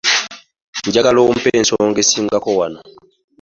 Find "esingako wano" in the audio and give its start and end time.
2.03-2.79